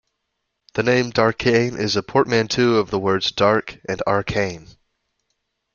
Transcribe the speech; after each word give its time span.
The 0.73 0.81
name 0.81 1.11
Darkane 1.11 1.77
is 1.77 1.95
a 1.95 2.01
portmanteau 2.01 2.77
of 2.77 2.89
the 2.89 2.97
words 2.97 3.31
"dark" 3.31 3.77
and 3.87 4.01
"arcane". 4.07 4.67